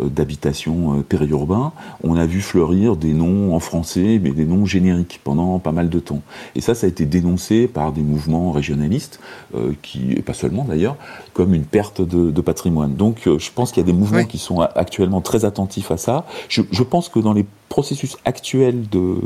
d'habitation 0.00 1.02
périurbains, 1.08 1.72
on 2.02 2.16
a 2.16 2.26
vu 2.26 2.40
fleurir 2.40 2.96
des 2.96 3.12
noms 3.12 3.54
en 3.54 3.60
français, 3.60 4.20
mais 4.22 4.30
des 4.30 4.44
noms 4.44 4.66
génériques 4.66 5.20
pendant 5.22 5.58
pas 5.58 5.72
mal 5.72 5.88
de 5.88 5.98
temps. 5.98 6.22
Et 6.54 6.60
ça, 6.60 6.74
ça 6.74 6.86
a 6.86 6.88
été 6.88 7.06
dénoncé 7.06 7.66
par 7.66 7.92
des 7.92 8.02
mouvements 8.02 8.52
régionaliste, 8.52 9.20
euh, 9.54 9.72
qui, 9.82 10.12
et 10.12 10.22
pas 10.22 10.34
seulement 10.34 10.64
d'ailleurs, 10.64 10.96
comme 11.32 11.54
une 11.54 11.64
perte 11.64 12.00
de, 12.02 12.40
patrimoine. 12.40 12.94
Donc 12.94 13.26
euh, 13.26 13.38
je 13.38 13.50
pense 13.50 13.72
qu'il 13.72 13.80
y 13.80 13.84
a 13.84 13.86
des 13.86 13.96
mouvements 13.96 14.24
qui 14.24 14.38
sont 14.38 14.60
actuellement 14.60 15.20
très 15.20 15.44
attentifs 15.44 15.90
à 15.90 15.96
ça. 15.96 16.24
Je, 16.48 16.62
pense 16.82 17.08
que 17.08 17.18
dans 17.18 17.32
les 17.32 17.44
processus 17.76 18.16
actuels 18.24 18.88
de 18.88 19.16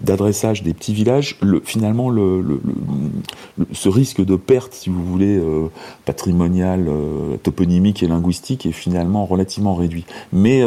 d'adressage 0.00 0.62
des 0.62 0.72
petits 0.72 0.94
villages, 0.94 1.36
le, 1.42 1.60
finalement, 1.62 2.08
le, 2.08 2.58
ce 3.72 3.90
risque 3.90 4.24
de 4.24 4.36
perte, 4.36 4.72
si 4.72 4.88
vous 4.88 5.04
voulez, 5.04 5.36
euh, 5.36 5.68
patrimoniale, 6.06 6.88
toponymique 7.42 8.02
et 8.02 8.06
linguistique 8.06 8.64
est 8.64 8.72
finalement 8.72 9.26
relativement 9.26 9.74
réduit. 9.74 10.06
Mais 10.32 10.62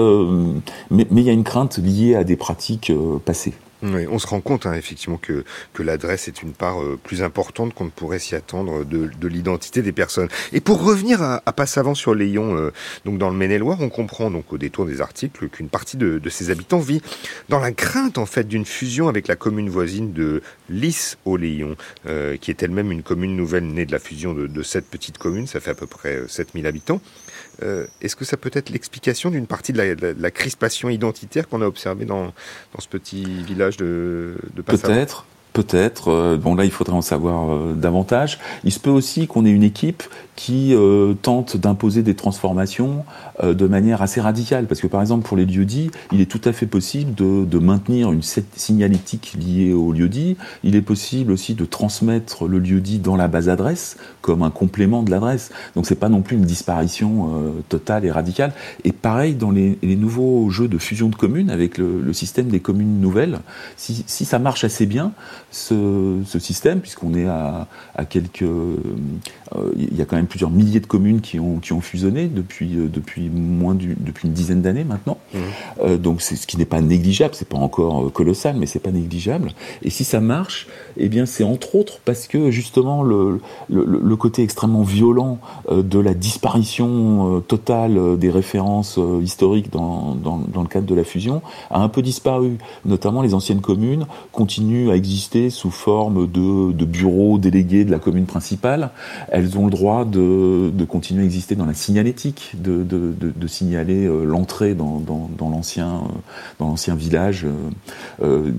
mais 0.92 1.08
il 1.10 1.24
y 1.24 1.30
a 1.30 1.34
une 1.34 1.44
crainte 1.44 1.80
liée 1.80 2.14
à 2.14 2.24
des 2.24 2.36
pratiques 2.36 2.92
passées. 3.26 3.54
On 3.84 4.18
se 4.18 4.28
rend 4.28 4.40
compte 4.40 4.66
hein, 4.66 4.74
effectivement 4.74 5.18
que, 5.18 5.44
l'adresse 5.80 6.30
est 6.30 6.42
une 6.42 6.54
part 6.54 6.82
euh, 6.82 6.98
plus 7.02 7.22
importante 7.24 7.74
qu'on 7.74 7.84
ne 7.84 7.90
pourrait 7.90 8.20
s'y 8.20 8.36
attendre 8.36 8.86
de, 8.86 9.10
de 9.20 9.28
l'identité 9.28 9.82
des 9.82 9.92
personnes. 9.92 10.30
Et 10.54 10.62
pour 10.62 10.82
revenir 10.82 11.22
à, 11.22 11.44
à 11.46 11.52
Passavant 11.52 11.94
sur 11.94 12.16
Léon, 12.16 12.56
euh, 12.56 12.72
donc 13.04 13.18
dans 13.18 13.30
le 13.30 13.36
Maine-et-Loire, 13.36 13.80
on 13.82 13.90
comprend 13.90 14.32
donc 14.32 14.54
au 14.54 14.58
détour 14.58 14.86
des 14.86 15.02
articles 15.02 15.50
qu'une 15.50 15.68
partie 15.68 15.98
de, 15.98 16.22
ses 16.30 16.50
habitants 16.52 16.80
vit 16.80 17.02
dans 17.50 17.60
la 17.60 17.74
crainte 17.74 18.18
en 18.18 18.26
fait 18.26 18.48
d'une 18.48 18.66
fusion 18.66 19.10
avec 19.10 19.28
la 19.28 19.36
commune 19.36 19.70
voisine 19.70 20.14
de 20.14 20.42
Lys 20.70 21.18
au 21.26 21.36
Léon, 21.36 21.76
euh, 22.08 22.38
qui 22.38 22.50
est 22.50 22.64
elle-même 22.64 22.92
une 22.92 23.04
commune 23.04 23.36
nouvelle 23.36 23.68
née 23.68 23.86
de 23.86 23.92
la 23.92 24.00
fusion 24.00 24.34
de, 24.34 24.64
cette 24.64 24.88
petite 24.88 25.18
commune, 25.18 25.46
ça 25.46 25.60
fait 25.60 25.72
à 25.72 25.76
peu 25.76 25.88
près 25.88 26.22
7000 26.28 26.66
habitants. 26.66 27.02
Est-ce 28.02 28.16
que 28.16 28.26
ça 28.26 28.36
peut 28.36 28.50
être 28.54 28.70
l'explication 28.70 29.30
d'une 29.30 29.48
partie 29.48 29.74
de 29.74 29.98
la, 30.18 30.32
crispation 30.32 30.90
identitaire 30.90 31.48
qu'on 31.48 31.62
a 31.62 31.66
observée 31.66 32.06
dans, 32.06 32.34
ce 32.80 32.88
petit 32.88 33.44
village? 33.44 33.73
De, 33.78 34.36
de 34.56 34.62
Peut-être, 34.62 35.26
Peut-être. 35.54 36.10
Euh, 36.10 36.36
bon, 36.36 36.56
là, 36.56 36.66
il 36.66 36.72
faudrait 36.72 36.96
en 36.96 37.04
savoir 37.04 37.54
euh, 37.54 37.74
davantage. 37.76 38.40
Il 38.64 38.72
se 38.72 38.80
peut 38.80 38.90
aussi 38.90 39.28
qu'on 39.28 39.46
ait 39.46 39.52
une 39.52 39.64
équipe 39.64 40.02
qui 40.36 40.74
euh, 40.74 41.14
tente 41.14 41.58
d'imposer 41.58 42.02
des 42.02 42.16
transformations 42.16 43.06
de 43.44 43.68
manière 43.68 44.02
assez 44.02 44.20
radicale. 44.20 44.66
Parce 44.66 44.82
que, 44.82 44.88
par 44.88 45.02
exemple, 45.02 45.28
pour 45.28 45.38
les 45.38 45.46
lieux-dits, 45.46 45.92
il 46.12 46.22
est 46.22 46.26
tout 46.26 46.42
à 46.46 46.54
fait 46.54 46.66
possible 46.66 47.14
de, 47.14 47.46
de 47.46 47.60
maintenir 47.60 48.12
une 48.12 48.22
signalétique 48.24 49.36
liée 49.40 49.74
au 49.74 49.92
lieu-dit. 49.92 50.38
Il 50.64 50.76
est 50.76 50.82
possible 50.82 51.32
aussi 51.32 51.54
de 51.54 51.66
transmettre 51.66 52.48
le 52.48 52.58
lieu-dit 52.58 52.98
dans 52.98 53.16
la 53.16 53.28
base 53.28 53.50
adresse 53.50 53.98
comme 54.22 54.42
un 54.42 54.50
complément 54.50 55.04
de 55.04 55.12
l'adresse. 55.12 55.52
Donc, 55.76 55.86
c'est 55.86 55.96
pas 55.96 56.10
non 56.10 56.22
plus 56.22 56.38
une 56.38 56.46
disparition 56.46 57.30
totale 57.70 58.06
et 58.06 58.12
radicale. 58.12 58.54
Et 58.84 58.92
pareil, 58.92 59.36
dans 59.36 59.52
les, 59.52 59.78
les, 59.84 59.96
nouveaux 59.96 60.50
jeux 60.50 60.68
de 60.68 60.78
fusion 60.78 61.10
de 61.10 61.16
communes 61.16 61.50
avec 61.50 61.78
le, 61.78 62.02
le 62.02 62.14
système 62.14 62.48
des 62.48 62.60
communes 62.60 63.00
nouvelles, 63.00 63.40
si, 63.78 64.04
si 64.08 64.26
ça 64.26 64.40
marche 64.40 64.64
assez 64.64 64.86
bien, 64.86 65.12
ce, 65.54 66.40
système, 66.40 66.82
puisqu'on 66.82 67.14
est 67.14 67.28
à, 67.28 67.68
quelques... 68.10 68.44
Euh, 68.44 68.78
il 69.76 69.96
y 69.96 70.02
a 70.02 70.06
quand 70.06 70.16
même 70.16 70.28
plusieurs 70.28 70.50
milliers 70.50 70.80
de 70.80 70.88
communes 70.88 71.22
qui 71.22 71.40
ont, 71.40 71.60
qui 71.60 71.74
ont 71.74 71.82
fusionné 71.82 72.28
depuis, 72.28 72.76
euh, 72.76 72.88
depuis, 72.88 73.30
moins 73.30 73.76
depuis 73.76 74.28
une 74.28 74.34
dizaine 74.34 74.62
d'années 74.62 74.84
maintenant. 74.84 75.18
Mmh. 75.34 75.38
Euh, 75.84 75.98
donc 75.98 76.22
c'est 76.22 76.36
ce 76.36 76.48
qui 76.48 76.58
n'est 76.58 76.66
pas 76.66 76.82
négligeable, 76.82 77.36
c'est 77.36 77.48
pas 77.48 77.58
encore 77.58 78.12
colossal, 78.12 78.56
mais 78.58 78.66
c'est 78.66 78.80
pas 78.80 78.92
négligeable. 78.92 79.52
Et 79.84 79.92
si 79.92 80.04
ça 80.04 80.20
marche, 80.20 80.68
eh 80.98 81.08
bien 81.08 81.26
c'est 81.26 81.44
entre 81.44 81.76
autres 81.76 82.00
parce 82.04 82.28
que 82.28 82.50
justement 82.50 83.04
le, 83.04 83.40
le, 83.70 84.16
côté 84.16 84.44
extrêmement 84.44 84.84
violent 84.84 85.40
de 85.72 86.00
la 86.00 86.14
disparition 86.14 87.42
totale 87.42 88.18
des 88.18 88.30
références 88.30 89.00
historiques 89.22 89.72
dans, 89.72 90.16
dans, 90.16 90.38
dans 90.38 90.62
le 90.62 90.68
cadre 90.68 90.86
de 90.86 90.96
la 90.96 91.04
fusion 91.04 91.42
a 91.70 91.80
un 91.80 91.90
peu 91.90 92.02
disparu. 92.02 92.58
Notamment 92.86 93.22
les 93.22 93.34
anciennes 93.34 93.62
communes 93.62 94.06
continuent 94.32 94.90
à 94.92 94.96
exister 94.96 95.43
sous 95.50 95.72
forme 95.72 96.28
de, 96.28 96.86
bureaux 96.86 97.38
délégués 97.38 97.86
de 97.86 97.92
la 97.92 98.00
commune 98.00 98.26
principale. 98.26 98.92
Elles 99.30 99.58
ont 99.58 99.66
le 99.66 99.72
droit 99.72 100.06
de, 100.06 100.72
continuer 100.88 101.24
à 101.24 101.26
exister 101.26 101.56
dans 101.56 101.66
la 101.66 101.74
signalétique, 101.74 102.54
de, 102.62 103.48
signaler 103.48 104.06
euh, 104.06 104.24
l'entrée 104.24 104.74
dans, 104.74 105.02
l'ancien 105.40 105.88
euh, 105.88 106.20
dans 106.60 106.68
l'ancien 106.68 106.96
village 106.96 107.46
euh, 108.22 108.52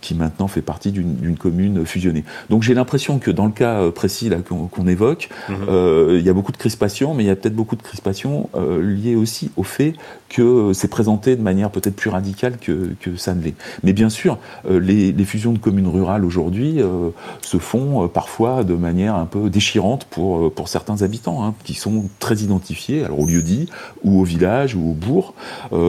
qui 0.00 0.14
maintenant 0.14 0.48
fait 0.48 0.62
partie 0.62 0.92
d'une 0.92 1.36
commune 1.36 1.84
fusionnée. 1.86 2.24
Donc 2.50 2.62
j'ai 2.62 2.74
l'impression 2.74 3.18
que 3.18 3.30
dans 3.30 3.46
le 3.46 3.52
cas 3.52 3.90
précis 3.90 4.30
qu'on 4.48 4.86
évoque, 4.86 5.28
mhm. 5.48 6.16
il 6.16 6.22
y 6.22 6.28
a 6.28 6.32
beaucoup 6.32 6.52
de 6.52 6.56
crispations, 6.56 7.14
mais 7.14 7.24
il 7.24 7.26
y 7.26 7.30
a 7.30 7.36
peut-être 7.36 7.54
beaucoup 7.54 7.76
de 7.76 7.82
crispations 7.82 8.48
liées 8.80 9.16
aussi 9.16 9.50
au 9.56 9.62
fait 9.62 9.94
que 10.28 10.72
c'est 10.72 10.88
présenté 10.88 11.36
de 11.36 11.42
manière 11.42 11.70
peut-être 11.70 11.96
plus 11.96 12.10
radicale 12.10 12.56
que, 12.58 12.94
ça 13.16 13.34
ne 13.34 13.42
l'est. 13.42 13.54
Mais 13.82 13.92
bien 13.92 14.08
sûr, 14.08 14.38
les, 14.68 15.12
les 15.12 15.24
fusions 15.24 15.52
de 15.52 15.58
communes 15.58 15.88
rurales 15.88 16.11
aujourd'hui 16.20 16.80
euh, 16.80 17.10
se 17.40 17.58
font 17.58 18.04
euh, 18.04 18.08
parfois 18.08 18.64
de 18.64 18.74
manière 18.74 19.14
un 19.14 19.26
peu 19.26 19.50
déchirante 19.50 20.04
pour, 20.04 20.38
euh, 20.38 20.50
pour 20.50 20.68
certains 20.68 21.02
habitants, 21.02 21.44
hein, 21.44 21.54
qui 21.64 21.74
sont 21.74 22.04
très 22.18 22.36
identifiés, 22.36 23.04
alors 23.04 23.20
au 23.20 23.26
lieu 23.26 23.42
dit, 23.42 23.68
ou 24.04 24.20
au 24.20 24.24
village, 24.24 24.74
ou 24.74 24.90
au 24.90 24.94
bourg, 24.94 25.34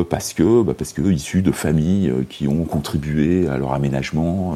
parce 0.10 0.34
que, 0.34 0.64
bah, 0.64 0.74
parce 0.78 0.94
que 0.94 1.02
issus 1.02 1.42
de 1.42 1.52
familles 1.52 2.12
qui 2.30 2.48
ont 2.48 2.64
contribué 2.64 3.48
à 3.48 3.58
leur 3.58 3.74
aménagement, 3.74 4.56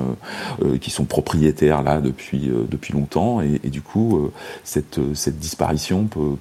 qui 0.80 0.90
sont 0.90 1.06
propriétaires 1.06 1.84
là 1.84 2.00
depuis, 2.00 2.50
depuis 2.70 2.94
longtemps, 2.94 3.42
et, 3.42 3.70
du 3.70 3.82
coup, 3.82 4.30
cette, 4.64 5.00
cette 5.14 5.40
disparition 5.40 6.06
peut, 6.06 6.38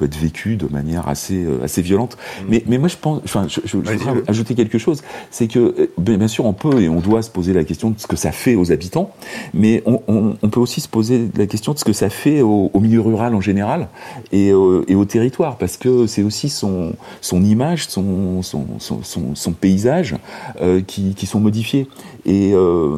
peut, 0.00 0.06
être 0.06 0.16
vécue 0.16 0.56
de 0.56 0.66
manière 0.66 1.08
assez, 1.08 1.46
assez 1.62 1.82
violente. 1.82 2.16
Mmh. 2.16 2.44
Mais, 2.48 2.64
mais 2.66 2.78
moi, 2.78 2.88
je 2.88 2.96
pense, 2.96 3.20
enfin, 3.24 3.46
je, 3.48 3.60
je, 3.64 3.76
voudrais 3.76 3.98
ajouter 4.26 4.54
quelque 4.54 4.78
chose, 4.78 5.02
c'est 5.30 5.46
que, 5.46 5.90
bien 5.98 6.28
sûr, 6.28 6.46
on 6.46 6.52
peut 6.52 6.80
et 6.80 6.88
on 6.88 7.00
doit 7.00 7.22
se 7.22 7.30
poser 7.30 7.52
la 7.52 7.64
question 7.64 7.90
de 7.90 7.98
ce 7.98 8.06
que 8.06 8.16
ça 8.16 8.32
fait 8.32 8.54
aux 8.54 8.72
habitants, 8.72 9.10
mais 9.54 9.82
on, 9.86 10.48
peut 10.50 10.60
aussi 10.60 10.80
se 10.80 10.88
poser 10.88 11.28
la 11.36 11.46
question 11.46 11.72
de 11.72 11.78
ce 11.78 11.84
que 11.84 11.92
ça 11.92 12.10
fait 12.10 12.42
au, 12.42 12.70
milieu 12.80 13.00
rural 13.00 13.34
en 13.34 13.40
général 13.40 13.88
et, 14.32 14.50
euh, 14.50 14.84
et, 14.88 14.94
au 14.94 15.04
territoire, 15.04 15.58
parce 15.58 15.76
que 15.76 16.06
c'est 16.06 16.22
aussi 16.22 16.48
son, 16.48 16.94
son 17.20 17.44
image, 17.44 17.88
son, 17.88 18.42
son, 18.42 18.66
son, 18.78 19.34
son 19.34 19.52
paysage 19.52 20.16
euh, 20.60 20.80
qui, 20.80 21.14
qui, 21.14 21.26
sont 21.26 21.40
modifiés. 21.40 21.88
Euh, 22.26 22.96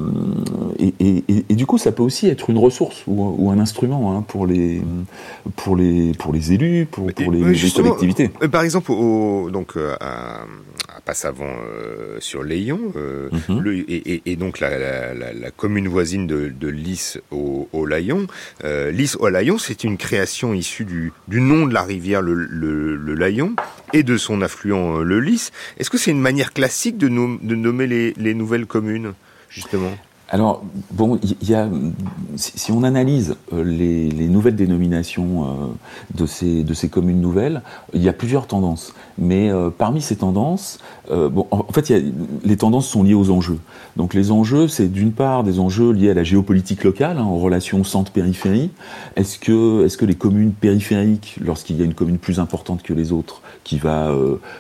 et, 0.78 0.94
et, 1.00 1.25
et, 1.49 1.54
du 1.54 1.66
coup, 1.66 1.78
ça 1.78 1.92
peut 1.92 2.02
aussi 2.02 2.28
être 2.28 2.50
une 2.50 2.59
ressource 2.59 3.02
ou, 3.06 3.35
ou 3.38 3.50
un 3.50 3.59
instrument 3.59 4.16
hein, 4.16 4.25
pour, 4.26 4.47
les, 4.47 4.82
pour, 5.56 5.76
les, 5.76 6.12
pour 6.12 6.32
les 6.32 6.52
élus, 6.52 6.87
pour, 6.92 7.12
pour 7.12 7.32
les, 7.32 7.70
collectivités. 7.75 8.28
Par 8.28 8.62
exemple, 8.62 8.92
au, 8.92 9.50
donc, 9.50 9.72
à, 10.00 10.46
Passavant 11.04 11.44
euh, 11.46 12.18
sur 12.20 12.44
Léon, 12.44 12.92
euh, 12.94 13.28
mhm. 13.49 13.84
et, 13.88 14.37
donc 14.37 14.61
la, 14.61 15.50
commune 15.56 15.88
voisine 15.88 16.28
de, 16.28 16.49
de 16.49 16.68
Lys 16.68 17.18
au, 17.32 17.68
au 17.72 17.87
Layon. 17.87 18.28
Euh, 18.62 18.92
Lys 18.92 19.16
au 19.16 19.28
Layon, 19.28 19.58
c'est 19.58 19.82
une 19.82 19.96
création 19.96 20.54
issue 20.54 20.84
du, 20.84 21.12
du, 21.26 21.40
nom 21.40 21.66
de 21.66 21.75
la 21.75 21.82
rivière 21.82 22.22
le, 22.22 22.34
le, 22.34 23.14
Layon 23.14 23.56
et 23.92 24.04
de 24.04 24.16
son 24.16 24.42
affluent 24.42 25.02
le 25.02 25.18
Lys. 25.18 25.50
Est-ce 25.78 25.90
que 25.90 25.99
c'est 25.99 26.12
une 26.12 26.20
manière 26.20 26.52
classique 26.52 26.99
de, 26.99 27.08
de 27.08 27.54
nommer 27.56 27.88
les, 27.88 28.14
les 28.16 28.34
nouvelles 28.34 28.66
communes, 28.66 29.14
justement? 29.49 29.99
Alors, 30.33 30.62
bon, 30.93 31.21
il 31.23 31.51
y 31.51 31.55
a, 31.55 31.69
si 32.37 32.73
on 32.73 32.85
analyse 32.85 33.37
euh, 33.53 33.62
les, 33.62 34.09
les 34.09 34.29
nouvelles 34.29 34.57
dénominations 34.57 35.45
euh, 35.45 35.47
de, 36.15 36.25
ces, 36.25 36.65
de 36.65 36.73
ces 36.73 36.89
communes 36.89 37.21
nouvelles, 37.21 37.61
il 37.93 38.03
y 38.03 38.09
a 38.09 38.15
plusieurs 38.15 38.47
tendances. 38.47 38.95
Mais 39.19 39.51
euh, 39.51 39.69
parmi 39.69 40.01
ces 40.01 40.17
tendances, 40.17 40.79
bon, 41.11 41.47
en 41.51 41.65
fait, 41.75 41.91
y 41.91 41.95
a, 41.95 41.99
les 42.45 42.57
tendances 42.57 42.89
sont 42.89 43.03
liées 43.03 43.12
aux 43.12 43.31
enjeux. 43.31 43.59
Donc, 43.99 44.15
les 44.15 44.31
enjeux, 44.31 44.69
c'est 44.69 44.89
d'une 44.89 45.12
part 45.12 45.45
des 45.45 45.61
enjeux 45.61 45.93
liés 45.93 46.09
à 46.09 46.15
la 46.15 46.25
géopolitique 46.25 46.83
locale, 46.83 47.19
hein, 47.19 47.25
en 47.25 47.37
relation 47.37 47.85
centre-périphérie. 47.85 48.71
Est-ce 49.17 49.39
que, 49.39 49.85
est-ce 49.85 49.99
que 49.99 50.07
les 50.07 50.15
communes 50.15 50.53
périphériques, 50.53 51.37
lorsqu'il 51.45 51.77
y 51.77 51.83
a 51.83 51.85
une 51.85 51.93
commune 51.93 52.17
plus 52.17 52.41
importante 52.41 52.83
que 52.83 52.95
les 52.95 53.12
autres, 53.12 53.43
qui 53.65 53.77
va 53.77 54.11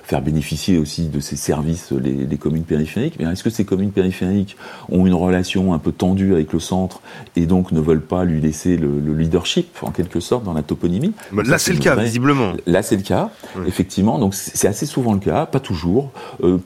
faire 0.04 0.20
bénéficier 0.20 0.76
aussi 0.76 1.08
de 1.08 1.18
ces 1.18 1.36
services 1.36 1.92
les, 1.92 2.26
les 2.26 2.36
communes 2.36 2.62
périphériques, 2.62 3.14
mais 3.18 3.24
est-ce 3.24 3.42
que 3.42 3.50
ces 3.50 3.64
communes 3.64 3.90
périphériques 3.90 4.56
ont 4.90 5.06
une 5.06 5.14
relation 5.14 5.61
un 5.72 5.78
peu 5.78 5.92
tendue 5.92 6.34
avec 6.34 6.52
le 6.52 6.60
centre 6.60 7.00
et 7.36 7.46
donc 7.46 7.72
ne 7.72 7.80
veulent 7.80 8.00
pas 8.00 8.24
lui 8.24 8.40
laisser 8.40 8.76
le, 8.76 9.00
leadership 9.12 9.78
en 9.82 9.90
quelque 9.90 10.20
sorte 10.20 10.44
dans 10.44 10.54
la 10.54 10.62
toponymie. 10.62 11.12
là 11.32 11.58
c'est 11.58 11.72
le 11.72 11.78
cas 11.78 11.94
visiblement. 11.96 12.52
Là 12.66 12.82
c'est 12.82 12.96
le 12.96 13.02
cas 13.02 13.30
effectivement 13.66 14.18
donc 14.18 14.34
c'est 14.34 14.68
assez 14.68 14.86
souvent 14.86 15.12
le 15.12 15.20
cas, 15.20 15.46
pas 15.46 15.60
toujours. 15.60 16.10
Euh, 16.42 16.58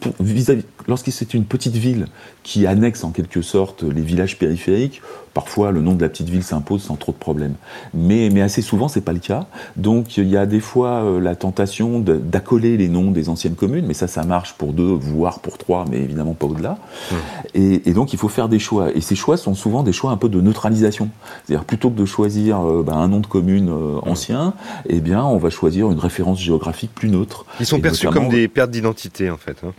lorsque 0.88 1.10
c'est 1.12 1.34
une 1.34 1.44
petite 1.44 1.76
ville 1.76 2.06
qui 2.42 2.66
annexe 2.66 3.04
en 3.04 3.10
quelque 3.10 3.42
sorte 3.42 3.82
les 3.82 4.02
villages 4.02 4.38
périphériques, 4.38 5.02
Parfois, 5.36 5.70
le 5.70 5.82
nom 5.82 5.92
de 5.92 6.00
la 6.00 6.08
petite 6.08 6.30
ville 6.30 6.42
s'impose 6.42 6.80
sans 6.80 6.96
trop 6.96 7.12
de 7.12 7.18
problèmes. 7.18 7.56
Mais, 7.92 8.30
mais 8.32 8.40
assez 8.40 8.62
souvent, 8.62 8.88
c'est 8.88 9.02
pas 9.02 9.12
le 9.12 9.18
cas. 9.18 9.44
Donc, 9.76 10.16
il 10.16 10.28
y 10.28 10.36
a 10.38 10.46
des 10.46 10.60
fois 10.60 11.04
euh, 11.04 11.20
la 11.20 11.36
tentation 11.36 12.00
d'accoler 12.00 12.78
les 12.78 12.88
noms 12.88 13.10
des 13.10 13.28
anciennes 13.28 13.54
communes, 13.54 13.84
mais 13.86 13.92
ça, 13.92 14.06
ça 14.06 14.22
marche 14.22 14.54
pour 14.54 14.72
deux, 14.72 14.94
voire 14.94 15.40
pour 15.40 15.58
trois, 15.58 15.84
mais 15.90 15.98
évidemment 15.98 16.32
pas 16.32 16.46
au-delà. 16.46 16.78
Mmh. 17.10 17.14
Et, 17.52 17.92
donc, 17.92 18.14
il 18.14 18.18
faut 18.18 18.30
faire 18.30 18.48
des 18.48 18.58
choix. 18.58 18.90
Et 18.94 19.02
ces 19.02 19.14
choix 19.14 19.36
sont 19.36 19.54
souvent 19.54 19.82
des 19.82 19.92
choix 19.92 20.10
un 20.10 20.16
peu 20.16 20.30
de 20.30 20.40
neutralisation. 20.40 21.10
C'est-à-dire, 21.44 21.66
plutôt 21.66 21.90
que 21.90 21.98
de 21.98 22.06
choisir 22.06 22.66
euh, 22.66 22.82
ben, 22.82 22.94
un 22.94 23.08
nom 23.08 23.20
de 23.20 23.26
commune 23.26 23.68
euh, 23.68 23.98
ancien, 24.10 24.54
eh 24.88 25.00
bien, 25.00 25.22
on 25.22 25.36
va 25.36 25.50
choisir 25.50 25.92
une 25.92 25.98
référence 25.98 26.40
géographique 26.40 26.94
plus 26.94 27.10
neutre. 27.10 27.44
Ils 27.60 27.66
sont 27.66 27.78
perçus 27.78 28.08
comme 28.08 28.30
des 28.30 28.48
pertes 28.48 28.70
d'identité, 28.70 29.28
en 29.28 29.36
fait. 29.36 29.58
Hein 29.66 29.74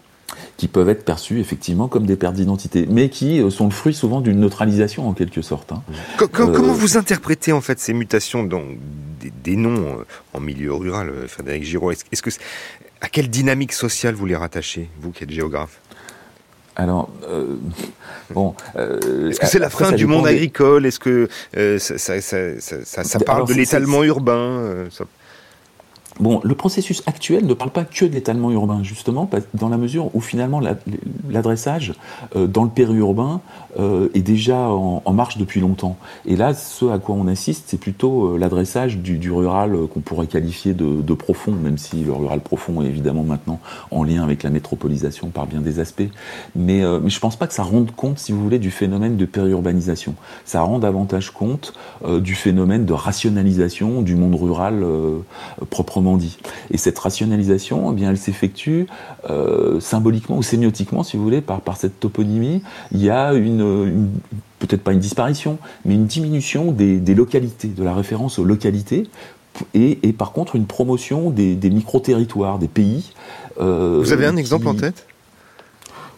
qui 0.58 0.68
peuvent 0.68 0.90
être 0.90 1.06
perçus 1.06 1.40
effectivement 1.40 1.88
comme 1.88 2.06
des 2.06 2.16
pertes 2.16 2.36
d'identité, 2.36 2.88
mais 2.90 3.10
qui 3.10 3.42
euh, 3.42 3.50
sont 3.50 3.66
le 3.66 3.72
fruit 3.72 3.94
souvent 3.94 4.22
d'une 4.22 4.40
neutralisation 4.40 5.08
en 5.08 5.14
quelque 5.14 5.42
sorte. 5.42 5.72
Hein. 5.72 5.84
comment 6.32 6.70
euh, 6.70 6.74
vous 6.74 6.98
interprétez 6.98 7.52
en 7.52 7.62
fait 7.62 7.80
ces 7.80 7.94
mutations 7.94 8.44
dans 8.44 8.64
des, 9.44 9.56
noms 9.56 10.00
euh, 10.00 10.06
en 10.34 10.40
milieu 10.40 10.74
rural, 10.74 11.12
Frédéric 11.28 11.64
Giraud? 11.64 11.92
Est-ce 11.92 12.22
que 12.22 12.30
à 13.02 13.10
quelle 13.10 13.30
dynamique 13.30 13.74
sociale 13.74 14.16
vous 14.16 14.26
les 14.26 14.36
rattachez, 14.36 14.90
vous 15.00 15.12
qui 15.12 15.24
êtes 15.24 15.30
géographe? 15.32 15.80
Alors, 16.76 17.10
bon. 18.30 18.54
Est-ce 18.76 19.40
que 19.40 19.48
c'est 19.48 19.58
la 19.58 19.72
fin 19.72 19.92
du 19.92 20.06
monde 20.06 20.28
agricole? 20.28 20.86
Est-ce 20.86 21.00
que 21.00 21.28
ça, 21.80 21.98
ça, 21.98 22.60
ça, 22.60 23.20
parle 23.20 23.48
de 23.48 23.54
l'étalement 23.54 24.04
urbain 24.04 24.86
Bon, 26.20 26.42
le 26.44 26.56
processus 26.56 27.04
actuel 27.06 27.46
ne 27.46 27.54
parle 27.54 27.70
pas 27.70 27.84
que 27.84 28.06
d'étalement 28.06 28.52
urbain, 28.52 28.82
justement, 28.82 29.30
dans 29.54 29.70
la 29.70 29.78
mesure 29.78 30.16
où 30.16 30.22
finalement 30.22 30.60
l'adressage 31.30 31.94
euh, 32.36 32.48
dans 32.48 32.64
le 32.64 32.70
périurbain 32.70 33.42
euh, 33.80 34.10
est 34.16 34.22
déjà 34.22 34.70
en, 34.70 35.14
marche 35.14 35.38
depuis 35.38 35.60
longtemps. 35.60 35.98
Et 36.26 36.36
là, 36.36 36.54
ce 36.54 36.86
à 36.86 36.98
quoi 36.98 37.16
on 37.16 37.28
assiste, 37.28 37.66
c'est 37.68 37.80
plutôt 37.80 38.34
euh, 38.34 38.38
l'adressage 38.38 38.98
du, 38.98 39.32
rural 39.32 39.76
qu'on 39.94 40.00
pourrait 40.00 40.28
qualifier 40.28 40.74
de, 40.74 41.14
profond, 41.14 41.52
même 41.52 41.78
si 41.78 42.04
le 42.04 42.14
rural 42.14 42.40
profond 42.40 42.82
est 42.82 42.88
évidemment 42.88 43.24
maintenant 43.24 43.60
en 43.92 44.04
lien 44.04 44.24
avec 44.24 44.44
la 44.44 44.50
métropolisation 44.50 45.28
par 45.28 45.48
bien 45.48 45.62
des 45.62 45.80
aspects. 45.80 46.10
Mais, 46.56 46.82
je 46.82 47.20
pense 47.20 47.36
pas 47.36 47.48
que 47.48 47.54
ça 47.54 47.64
rende 47.64 47.92
compte, 47.92 48.20
si 48.20 48.32
vous 48.32 48.42
voulez, 48.42 48.60
du 48.60 48.72
phénomène 48.72 49.18
de 49.18 49.26
périurbanisation. 49.26 50.16
Ça 50.46 50.62
rend 50.62 50.80
davantage 50.80 51.32
compte 51.32 51.74
du 52.08 52.36
phénomène 52.36 52.86
de 52.86 52.94
rationalisation 52.94 54.02
du 54.02 54.16
monde 54.16 54.36
rural 54.36 54.86
proprement 55.70 56.07
dit. 56.16 56.38
Et 56.72 56.78
cette 56.78 56.98
rationalisation, 56.98 57.92
eh 57.92 57.96
bien, 57.96 58.12
elle 58.12 58.18
s'effectue 58.18 58.88
euh, 59.30 59.82
symboliquement 59.82 60.38
ou 60.38 60.44
sémiotiquement, 60.44 61.04
si 61.04 61.18
vous 61.18 61.24
voulez, 61.24 61.42
par, 61.42 61.60
par 61.60 61.76
cette 61.76 62.00
toponymie. 62.00 62.64
Il 62.94 63.04
y 63.04 63.10
a 63.10 63.34
une, 63.34 64.10
peut-être 64.60 64.84
pas 64.84 64.94
une 64.94 65.00
disparition, 65.00 65.58
mais 65.84 65.96
une 65.96 66.06
diminution 66.06 66.72
des, 66.72 67.00
localités, 67.14 67.68
de 67.68 67.84
la 67.84 67.94
référence 67.94 68.40
aux 68.40 68.46
localités, 68.46 69.04
et, 69.74 70.14
par 70.14 70.32
contre 70.32 70.56
une 70.56 70.68
promotion 70.68 71.32
des, 71.32 71.58
micro-territoires, 71.70 72.60
des 72.60 72.68
pays. 72.68 73.12
Euh, 73.60 74.00
vous 74.00 74.14
avez 74.14 74.28
un 74.28 74.38
exemple 74.38 74.68
en 74.68 74.76
tête? 74.76 75.08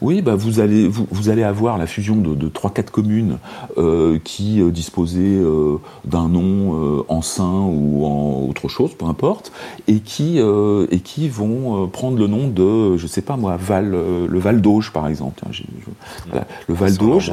Oui, 0.02 0.22
bah 0.22 0.36
vous 0.36 0.60
allez 0.60 0.88
vous, 0.88 1.08
vous 1.12 1.30
allez 1.30 1.44
avoir 1.44 1.78
la 1.78 1.88
fusion 1.88 2.16
de 2.16 2.48
trois 2.48 2.72
quatre 2.72 2.92
communes 2.92 3.38
euh, 3.78 4.18
qui 4.24 4.62
euh, 4.62 4.72
disposaient 4.72 5.20
euh, 5.20 5.78
d'un 6.06 6.30
nom 6.30 7.04
ancien 7.08 7.46
ou 7.46 8.06
en 8.06 8.48
autre 8.48 8.68
chose, 8.68 8.92
peu 8.96 9.06
importe, 9.06 9.52
et 9.88 10.00
qui 10.00 10.40
et 10.40 11.00
qui 11.00 11.30
vont 11.30 11.88
prendre 11.88 12.18
le 12.18 12.28
nom 12.28 12.48
de 12.48 12.98
je 12.98 13.08
sais 13.08 13.22
pas 13.22 13.38
moi 13.38 13.58
Val 13.58 13.92
le 13.92 14.40
Val 14.40 14.62
d'Auge 14.62 14.92
par 14.92 15.08
exemple. 15.08 15.44
le 16.68 16.74
Val 16.74 16.96
d'Auge. 16.96 17.32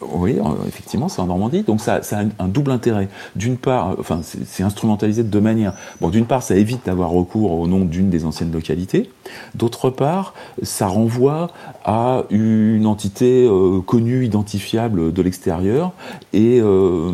Oui, 0.00 0.38
effectivement, 0.66 1.08
c'est 1.08 1.20
en 1.20 1.26
Normandie. 1.26 1.62
Donc 1.62 1.80
ça, 1.80 2.00
a 2.12 2.22
un 2.38 2.48
double 2.48 2.70
intérêt. 2.70 3.08
D'une 3.36 3.58
part, 3.58 3.96
enfin, 3.98 4.20
c'est 4.22 4.62
instrumentalisé 4.62 5.22
de 5.22 5.28
deux 5.28 5.40
manières. 5.40 5.74
Bon, 6.00 6.08
d'une 6.08 6.24
part, 6.24 6.42
ça 6.42 6.56
évite 6.56 6.86
d'avoir 6.86 7.10
recours 7.10 7.52
au 7.52 7.66
nom 7.66 7.84
d'une 7.84 8.08
des 8.08 8.24
anciennes 8.24 8.52
localités. 8.52 9.10
D'autre 9.54 9.90
part, 9.90 10.34
ça 10.62 10.86
renvoie 10.86 11.48
à 11.84 12.24
une 12.30 12.86
entité 12.86 13.46
euh, 13.46 13.80
connue, 13.80 14.24
identifiable 14.24 15.12
de 15.12 15.22
l'extérieur. 15.22 15.92
Et, 16.32 16.60
euh, 16.62 17.12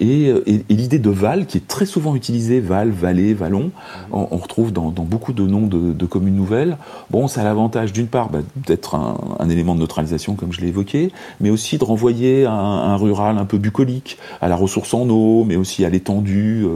et, 0.00 0.34
l'idée 0.70 0.98
de 0.98 1.10
Val, 1.10 1.46
qui 1.46 1.58
est 1.58 1.68
très 1.68 1.86
souvent 1.86 2.14
utilisée, 2.14 2.60
Val, 2.60 2.90
Vallée, 2.90 3.34
Vallon, 3.34 3.70
on, 4.10 4.36
retrouve 4.36 4.72
dans, 4.72 4.90
beaucoup 4.90 5.32
de 5.32 5.46
noms 5.46 5.66
de, 5.66 6.06
communes 6.06 6.36
nouvelles. 6.36 6.78
Bon, 7.10 7.28
ça 7.28 7.42
a 7.42 7.44
l'avantage, 7.44 7.92
d'une 7.92 8.06
part, 8.06 8.30
bah, 8.30 8.40
d'être 8.66 8.94
un 8.94 9.48
élément 9.48 9.74
de 9.74 9.80
neutralisation, 9.80 10.34
comme 10.34 10.52
je 10.52 10.60
l'ai 10.60 10.68
évoqué, 10.68 11.12
mais 11.40 11.50
aussi 11.50 11.78
de 11.78 11.84
renvoyer 11.84 12.21
un, 12.46 12.52
un, 12.52 12.96
rural 12.96 13.38
un 13.38 13.44
peu 13.44 13.58
bucolique, 13.58 14.18
à 14.40 14.48
la 14.48 14.56
ressource 14.56 14.94
en 14.94 15.08
eau, 15.08 15.44
mais 15.44 15.56
aussi 15.56 15.84
à 15.84 15.88
l'étendue. 15.88 16.66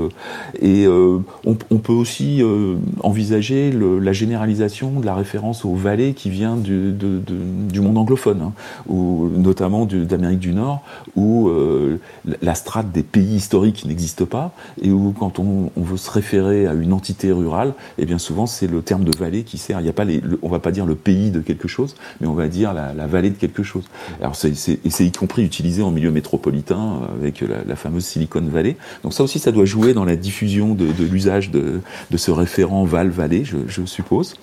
Et 0.61 0.87
euh, 0.87 1.19
on, 1.45 1.55
peut 1.55 1.93
aussi 1.93 2.43
euh, 2.43 2.77
envisager 3.03 3.73
la 3.73 4.13
généralisation 4.13 5.01
de 5.01 5.07
la 5.07 5.15
référence 5.15 5.65
aux 5.65 5.75
vallées 5.75 6.15
qui 6.15 6.31
vient 6.31 6.57
du, 6.57 6.93
de, 6.93 7.19
de, 7.19 7.37
du 7.71 7.81
monde 7.81 7.99
anglophone, 7.99 8.41
hein, 8.43 8.53
ou 8.87 9.29
notamment 9.29 9.87
d'Amérique 9.87 10.39
du 10.39 10.53
Nord, 10.53 10.83
où 11.15 11.49
euh, 11.49 11.99
la 12.43 12.55
strate 12.55 12.93
des 12.93 13.03
pays 13.03 13.37
historiques 13.37 13.85
n'existe 13.85 14.25
pas, 14.25 14.53
et 14.81 14.91
où 14.91 15.13
quand 15.19 15.39
on, 15.39 15.71
veut 15.77 15.97
se 15.97 16.11
référer 16.11 16.67
à 16.67 16.75
une 16.75 16.93
entité 16.93 17.33
rurale, 17.33 17.69
et 17.99 18.03
eh 18.03 18.07
bien 18.07 18.19
souvent 18.19 18.47
c'est 18.47 18.67
le 18.67 18.83
terme 18.83 19.05
de 19.05 19.17
vallée 19.17 19.43
qui 19.43 19.59
sert. 19.59 19.81
Il 19.81 19.87
y 19.87 19.91
a 19.91 19.93
pas 19.93 20.05
les, 20.05 20.21
le, 20.21 20.39
va 20.43 20.59
pas 20.59 20.73
dire 20.73 20.87
le 20.87 20.95
pays 20.95 21.31
de 21.31 21.41
quelque 21.41 21.69
chose, 21.69 21.97
mais 22.21 22.27
on 22.27 22.35
va 22.35 22.49
dire 22.49 22.73
la, 22.73 23.07
vallée 23.07 23.31
de 23.31 23.37
quelque 23.37 23.63
chose. 23.63 23.85
Alors 24.21 24.37
c'est, 24.37 24.53
y 25.01 25.13
compris 25.13 25.45
utilisé 25.45 25.83
en 25.83 25.91
milieu 25.91 26.11
métropolitain 26.11 27.01
avec 27.19 27.41
la, 27.41 27.63
la, 27.67 27.77
fameuse 27.77 28.05
Silicon 28.05 28.43
Valley. 28.43 28.77
Donc 29.03 29.13
ça 29.13 29.23
aussi, 29.23 29.39
ça 29.39 29.53
doit 29.53 29.65
jouer 29.65 29.93
dans 29.95 30.05
la 30.05 30.17
diffusion 30.17 30.46
de, 30.47 31.05
l'usage 31.05 31.50
de, 31.50 31.81
ce 32.17 32.31
référent 32.31 32.85
Val-Vallée, 32.85 33.45
je, 33.45 33.85
suppose. 33.85 34.35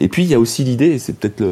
Et 0.00 0.08
puis 0.08 0.22
il 0.22 0.28
y 0.28 0.34
a 0.34 0.40
aussi 0.40 0.64
l'idée, 0.64 0.86
et 0.86 0.98
c'est 0.98 1.14
peut-être 1.14 1.42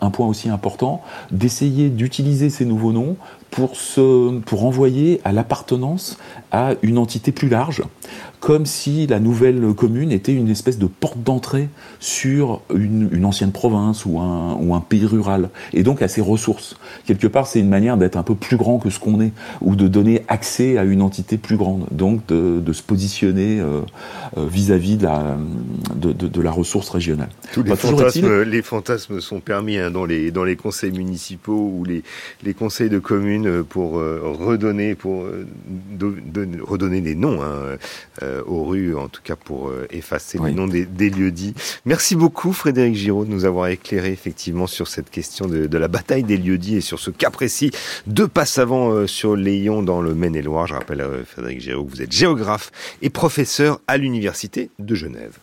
un 0.00 0.10
point 0.10 0.26
aussi 0.26 0.48
important, 0.48 1.02
d'essayer 1.30 1.88
d'utiliser 1.88 2.50
ces 2.50 2.64
nouveaux 2.64 2.92
noms 2.92 3.16
pour, 3.54 3.76
se, 3.76 4.40
pour 4.40 4.62
renvoyer 4.62 5.20
à 5.22 5.30
l'appartenance 5.30 6.18
à 6.50 6.72
une 6.82 6.98
entité 6.98 7.30
plus 7.30 7.48
large, 7.48 7.84
comme 8.40 8.66
si 8.66 9.06
la 9.06 9.20
nouvelle 9.20 9.72
commune 9.74 10.10
était 10.10 10.32
une 10.32 10.50
espèce 10.50 10.76
de 10.76 10.86
porte 10.86 11.22
d'entrée 11.22 11.68
sur 12.00 12.62
une, 12.74 13.24
ancienne 13.24 13.52
province 13.52 14.06
ou 14.06 14.18
un, 14.18 14.54
ou 14.60 14.74
un 14.74 14.80
pays 14.80 15.06
rural, 15.06 15.50
et 15.72 15.84
donc 15.84 16.02
à 16.02 16.08
ses 16.08 16.20
ressources. 16.20 16.76
Quelque 17.06 17.28
part, 17.28 17.46
c'est 17.46 17.60
une 17.60 17.68
manière 17.68 17.96
d'être 17.96 18.16
un 18.16 18.24
peu 18.24 18.34
plus 18.34 18.56
grand 18.56 18.80
que 18.80 18.90
ce 18.90 18.98
qu'on 18.98 19.20
est, 19.20 19.32
ou 19.60 19.76
de 19.76 19.86
donner 19.86 20.24
accès 20.26 20.76
à 20.76 20.82
une 20.82 21.00
entité 21.00 21.38
plus 21.38 21.56
grande, 21.56 21.86
donc 21.92 22.26
de, 22.26 22.72
se 22.72 22.82
positionner 22.82 23.60
euh, 23.60 23.82
euh, 24.36 24.46
vis-à-vis 24.50 24.96
de, 24.96 25.04
la, 25.04 25.36
de, 26.04 26.12
de, 26.12 26.28
de, 26.28 26.40
la 26.40 26.50
ressource 26.50 26.90
régionale. 26.90 27.30
Tous 27.52 27.62
les, 27.62 27.76
fantasmes, 27.76 28.42
les 28.42 28.62
fantasmes 28.62 29.20
sont 29.20 29.40
permis 29.40 29.78
hein, 29.78 29.90
dans, 29.90 30.04
les, 30.04 30.30
dans 30.30 30.44
les 30.44 30.56
conseils 30.56 30.92
municipaux 30.92 31.72
ou 31.74 31.84
les, 31.84 32.02
les 32.42 32.54
conseils 32.54 32.90
de 32.90 32.98
communes 32.98 33.64
pour 33.64 33.98
euh, 33.98 34.20
redonner, 34.22 34.94
pour 34.94 35.24
euh, 35.24 35.46
de, 35.90 36.60
redonner 36.60 37.00
des 37.00 37.14
noms 37.14 37.42
hein, 37.42 37.76
euh, 38.22 38.42
aux 38.46 38.64
rues, 38.64 38.96
en 38.96 39.08
tout 39.08 39.22
cas 39.22 39.36
pour 39.36 39.72
effacer 39.90 40.38
oui. 40.38 40.50
les 40.50 40.54
noms 40.54 40.66
des, 40.66 40.84
des, 40.84 41.10
lieux 41.10 41.30
dits. 41.30 41.54
Merci 41.84 42.16
beaucoup 42.16 42.52
Frédéric 42.52 42.94
Giraud 42.94 43.24
de 43.24 43.30
nous 43.30 43.44
avoir 43.44 43.68
éclairé 43.68 44.10
effectivement 44.12 44.66
sur 44.66 44.88
cette 44.88 45.10
question 45.10 45.46
de, 45.46 45.66
de 45.66 45.78
la 45.78 45.88
bataille 45.88 46.24
des 46.24 46.36
lieux 46.36 46.58
dits 46.58 46.76
et 46.76 46.80
sur 46.80 46.98
ce 46.98 47.10
cas 47.10 47.30
précis 47.30 47.70
de 48.06 48.24
Passavant 48.24 48.90
euh, 48.90 49.06
sur 49.06 49.36
Léon 49.36 49.82
dans 49.82 50.00
le 50.00 50.14
Maine-et-Loire. 50.14 50.66
Je 50.66 50.74
rappelle 50.74 51.04
Frédéric 51.26 51.60
Giraud 51.60 51.84
que 51.84 51.90
vous 51.90 52.02
êtes 52.02 52.12
géographe 52.12 52.70
et 53.02 53.10
professeur 53.10 53.80
à 53.86 53.96
l'université 53.96 54.70
de 54.78 54.94
Genève. 54.94 55.38